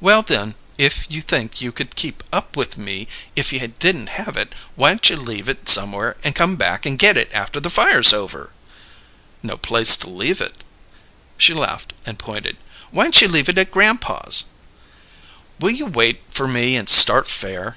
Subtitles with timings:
[0.00, 4.34] "Well, then, if you think you could keep up with me if you didn't have
[4.34, 8.10] it, why'n't you leave it somewhere, and come back and get it after the fire's
[8.10, 8.50] over?"
[9.42, 10.64] "No place to leave it."
[11.36, 12.56] She laughed, and pointed.
[12.92, 14.44] "Why'n't you leave it at grandpa's?"
[15.60, 17.76] "Will you wait for me and start fair?"